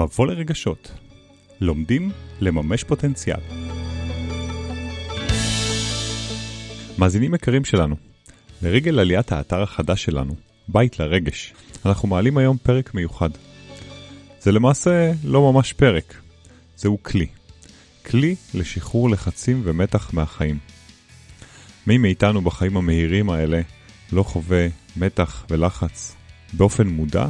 [0.00, 0.92] מבוא לרגשות.
[1.60, 2.10] לומדים
[2.40, 3.40] לממש פוטנציאל.
[6.98, 7.96] מאזינים יקרים שלנו,
[8.62, 10.34] לרגל עליית האתר החדש שלנו,
[10.68, 11.54] בית לרגש,
[11.86, 13.30] אנחנו מעלים היום פרק מיוחד.
[14.40, 16.14] זה למעשה לא ממש פרק,
[16.76, 17.26] זהו כלי.
[18.06, 20.58] כלי לשחרור לחצים ומתח מהחיים.
[21.86, 23.60] מי מאיתנו בחיים המהירים האלה
[24.12, 26.16] לא חווה מתח ולחץ
[26.52, 27.26] באופן מודע,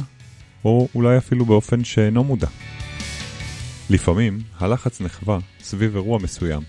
[0.65, 2.47] או אולי אפילו באופן שאינו מודע.
[3.89, 6.61] לפעמים הלחץ נחווה סביב אירוע מסוים,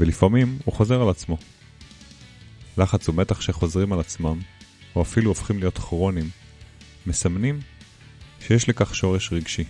[0.00, 1.36] ולפעמים הוא חוזר על עצמו.
[2.78, 4.40] לחץ ומתח שחוזרים על עצמם,
[4.96, 6.30] או אפילו הופכים להיות כרוניים,
[7.06, 7.60] מסמנים
[8.40, 9.64] שיש לכך שורש רגשי,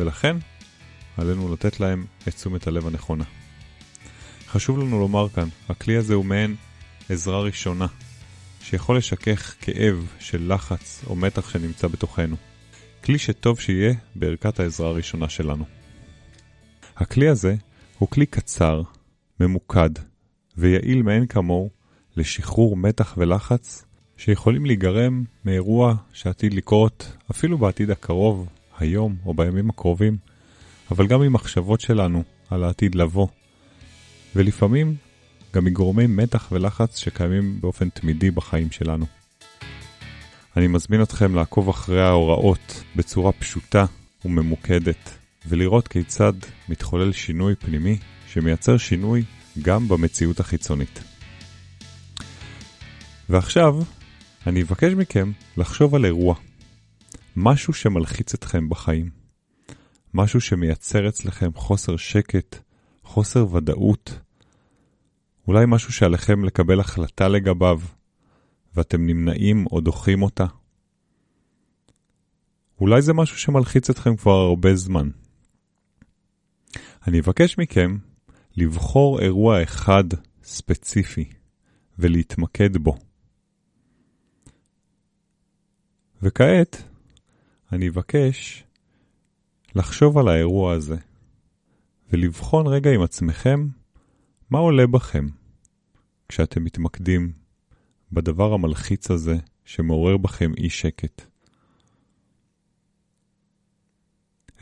[0.00, 0.36] ולכן
[1.16, 3.24] עלינו לתת להם את תשומת הלב הנכונה.
[4.48, 6.56] חשוב לנו לומר כאן, הכלי הזה הוא מעין
[7.08, 7.86] עזרה ראשונה,
[8.62, 12.51] שיכול לשכך כאב של לחץ או מתח שנמצא בתוכנו.
[13.04, 15.64] כלי שטוב שיהיה בערכת העזרה הראשונה שלנו.
[16.96, 17.54] הכלי הזה
[17.98, 18.82] הוא כלי קצר,
[19.40, 19.90] ממוקד
[20.56, 21.70] ויעיל מאין כמוהו
[22.16, 23.84] לשחרור מתח ולחץ
[24.16, 30.16] שיכולים להיגרם מאירוע שעתיד לקרות אפילו בעתיד הקרוב, היום או בימים הקרובים,
[30.90, 33.28] אבל גם ממחשבות שלנו על העתיד לבוא,
[34.36, 34.94] ולפעמים
[35.54, 39.21] גם מגורמי מתח ולחץ שקיימים באופן תמידי בחיים שלנו.
[40.56, 43.84] אני מזמין אתכם לעקוב אחרי ההוראות בצורה פשוטה
[44.24, 46.32] וממוקדת, ולראות כיצד
[46.68, 49.24] מתחולל שינוי פנימי שמייצר שינוי
[49.62, 51.00] גם במציאות החיצונית.
[53.28, 53.76] ועכשיו,
[54.46, 56.34] אני אבקש מכם לחשוב על אירוע.
[57.36, 59.10] משהו שמלחיץ אתכם בחיים.
[60.14, 62.56] משהו שמייצר אצלכם חוסר שקט,
[63.04, 64.18] חוסר ודאות.
[65.48, 67.80] אולי משהו שעליכם לקבל החלטה לגביו,
[68.76, 70.46] ואתם נמנעים או דוחים אותה.
[72.80, 75.10] אולי זה משהו שמלחיץ אתכם כבר הרבה זמן.
[77.06, 77.98] אני אבקש מכם
[78.56, 80.04] לבחור אירוע אחד
[80.42, 81.24] ספציפי
[81.98, 82.98] ולהתמקד בו.
[86.22, 86.82] וכעת
[87.72, 88.64] אני אבקש
[89.74, 90.96] לחשוב על האירוע הזה
[92.12, 93.68] ולבחון רגע עם עצמכם
[94.50, 95.26] מה עולה בכם
[96.28, 97.41] כשאתם מתמקדים
[98.12, 101.22] בדבר המלחיץ הזה שמעורר בכם אי שקט.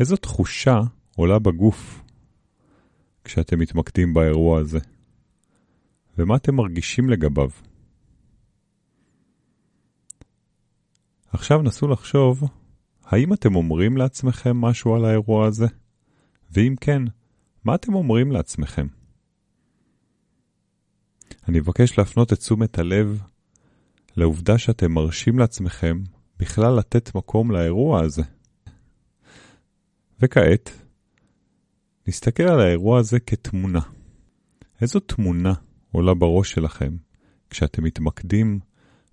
[0.01, 0.81] איזו תחושה
[1.17, 2.03] עולה בגוף
[3.25, 4.79] כשאתם מתמקדים באירוע הזה?
[6.19, 7.51] ומה אתם מרגישים לגביו?
[11.29, 12.43] עכשיו נסו לחשוב,
[13.05, 15.67] האם אתם אומרים לעצמכם משהו על האירוע הזה?
[16.51, 17.03] ואם כן,
[17.65, 18.87] מה אתם אומרים לעצמכם?
[21.49, 23.23] אני אבקש להפנות את תשומת הלב
[24.17, 26.03] לעובדה שאתם מרשים לעצמכם
[26.39, 28.23] בכלל לתת מקום לאירוע הזה.
[30.21, 30.71] וכעת,
[32.07, 33.81] נסתכל על האירוע הזה כתמונה.
[34.81, 35.53] איזו תמונה
[35.93, 36.97] עולה בראש שלכם
[37.51, 38.61] כשאתם מתמקדים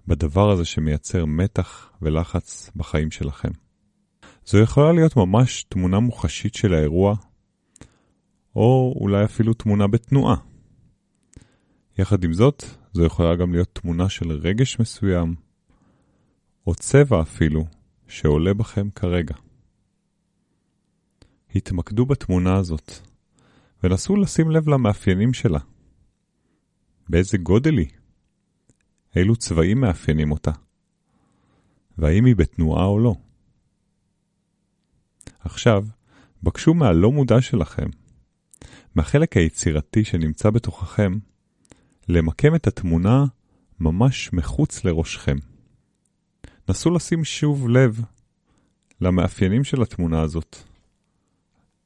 [0.08, 3.50] בדבר הזה שמייצר מתח ולחץ בחיים שלכם?
[4.46, 7.16] זו יכולה להיות ממש תמונה מוחשית של האירוע,
[8.56, 10.36] או אולי אפילו תמונה בתנועה.
[11.98, 12.64] יחד עם זאת,
[12.98, 15.36] זו יכולה גם להיות תמונה של רגש מסוים,
[16.68, 17.66] או צבע אפילו,
[18.08, 19.36] שעולה בכם כרגע.
[21.56, 22.92] התמקדו בתמונה הזאת,
[23.84, 25.60] ונסו לשים לב למאפיינים שלה.
[27.10, 27.90] באיזה גודל היא?
[29.16, 30.52] אילו צבעים מאפיינים אותה?
[31.98, 33.16] והאם היא בתנועה או לא?
[35.40, 35.86] עכשיו,
[36.44, 37.90] בקשו מהלא מודע שלכם,
[38.96, 41.18] מהחלק היצירתי שנמצא בתוככם,
[42.10, 43.26] למקם את התמונה
[43.80, 45.36] ממש מחוץ לראשכם.
[46.70, 48.02] נסו לשים שוב לב
[49.02, 50.58] למאפיינים של התמונה הזאת,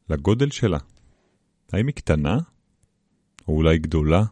[0.10, 0.78] לגודל שלה.
[1.74, 2.38] האם היא קטנה?
[3.48, 4.24] או אולי גדולה?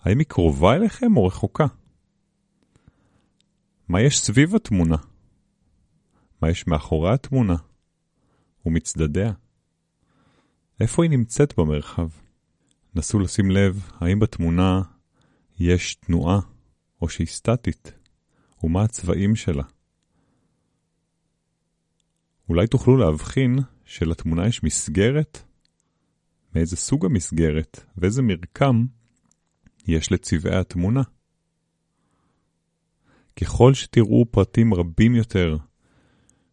[0.00, 1.66] האם היא קרובה אליכם או רחוקה?
[3.88, 4.96] מה יש סביב התמונה?
[6.42, 7.56] מה יש מאחורי התמונה?
[8.66, 9.32] ומצדדיה?
[10.80, 12.08] איפה היא נמצאת במרחב?
[12.94, 14.82] נסו לשים לב האם בתמונה
[15.58, 16.40] יש תנועה
[17.02, 17.92] או שהיא סטטית,
[18.62, 19.64] ומה הצבעים שלה.
[22.48, 25.42] אולי תוכלו להבחין שלתמונה יש מסגרת?
[26.54, 28.86] מאיזה סוג המסגרת ואיזה מרקם
[29.88, 31.02] יש לצבעי התמונה.
[33.40, 35.56] ככל שתראו פרטים רבים יותר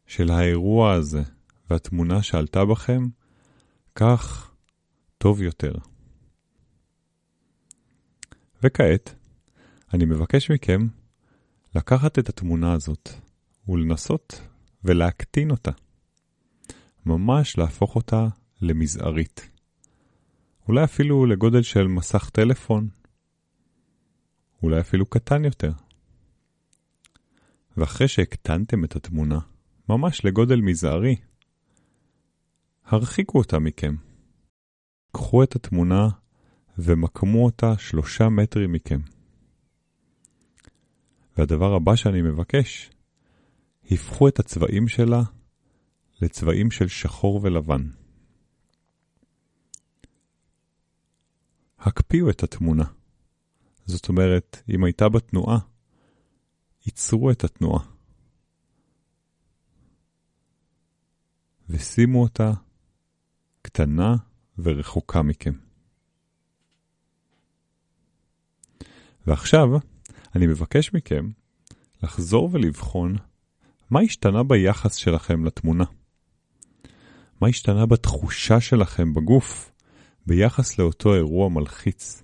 [0.07, 1.23] של האירוע הזה
[1.69, 3.07] והתמונה שעלתה בכם,
[3.95, 4.51] כך
[5.17, 5.73] טוב יותר.
[8.65, 9.15] וכעת,
[9.93, 10.87] אני מבקש מכם
[11.75, 13.09] לקחת את התמונה הזאת
[13.67, 14.41] ולנסות
[14.83, 15.71] ולהקטין אותה.
[17.05, 18.27] ממש להפוך אותה
[18.61, 19.49] למזערית.
[20.67, 22.89] אולי אפילו לגודל של מסך טלפון,
[24.63, 25.71] אולי אפילו קטן יותר.
[27.77, 29.39] ואחרי שהקטנתם את התמונה,
[29.89, 31.15] ממש לגודל מזערי,
[32.85, 33.95] הרחיקו אותה מכם.
[35.11, 36.09] קחו את התמונה
[36.77, 38.99] ומקמו אותה שלושה מטרים מכם.
[41.37, 42.91] והדבר הבא שאני מבקש,
[43.91, 45.21] הפכו את הצבעים שלה
[46.21, 47.89] לצבעים של שחור ולבן.
[51.79, 52.85] הקפיאו את התמונה.
[53.85, 55.57] זאת אומרת, אם הייתה בה תנועה,
[56.85, 57.85] ייצרו את התנועה.
[61.69, 62.51] ושימו אותה
[63.61, 64.15] קטנה
[64.57, 65.64] ורחוקה מכם.
[69.27, 69.69] ועכשיו,
[70.35, 71.29] אני מבקש מכם
[72.03, 73.15] לחזור ולבחון
[73.89, 75.83] מה השתנה ביחס שלכם לתמונה.
[77.41, 79.71] מה השתנה בתחושה שלכם בגוף
[80.27, 82.21] ביחס לאותו אירוע מלחיץ.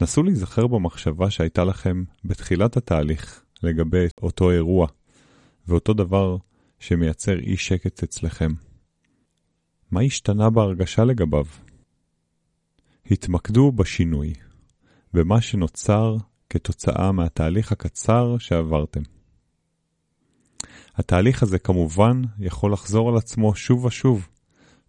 [0.00, 4.86] נסו להיזכר במחשבה שהייתה לכם בתחילת התהליך לגבי אותו אירוע,
[5.68, 6.36] ואותו דבר
[6.78, 8.50] שמייצר אי שקט אצלכם.
[9.90, 11.44] מה השתנה בהרגשה לגביו?
[13.10, 14.32] התמקדו בשינוי,
[15.14, 16.16] במה שנוצר
[16.50, 19.00] כתוצאה מהתהליך הקצר שעברתם.
[20.94, 24.28] התהליך הזה כמובן יכול לחזור על עצמו שוב ושוב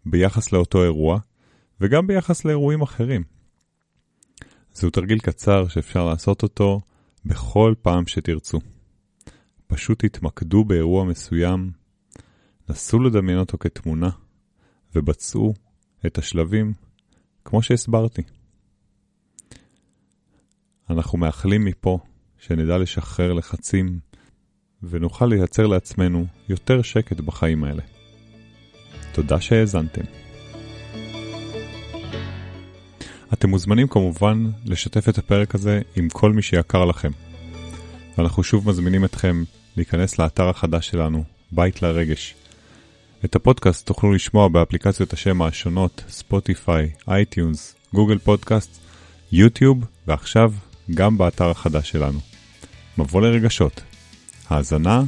[0.05, 1.19] ביחס לאותו אירוע,
[1.81, 3.23] וגם ביחס לאירועים אחרים.
[4.73, 6.81] זהו תרגיל קצר שאפשר לעשות אותו
[7.25, 8.59] בכל פעם שתרצו.
[9.67, 11.71] פשוט תתמקדו באירוע מסוים,
[12.69, 14.09] נסו לדמיין אותו כתמונה,
[14.95, 15.53] ובצעו
[16.05, 16.73] את השלבים
[17.45, 18.21] כמו שהסברתי.
[20.89, 21.99] אנחנו מאחלים מפה
[22.39, 23.99] שנדע לשחרר לחצים
[24.83, 27.81] ונוכל לייצר לעצמנו יותר שקט בחיים האלה.
[29.11, 30.01] תודה שהאזנתם.
[33.33, 37.11] אתם מוזמנים כמובן לשתף את הפרק הזה עם כל מי שיקר לכם.
[38.17, 39.43] ואנחנו שוב מזמינים אתכם
[39.77, 42.35] להיכנס לאתר החדש שלנו, בית לרגש.
[43.25, 48.79] את הפודקאסט תוכלו לשמוע באפליקציות השמע השונות, ספוטיפיי, iTunes, גוגל פודקאסט,
[49.31, 50.53] יוטיוב, ועכשיו
[50.91, 52.19] גם באתר החדש שלנו.
[52.97, 53.81] מבוא לרגשות.
[54.49, 55.01] האזנה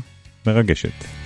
[0.48, 1.25] מרגשת.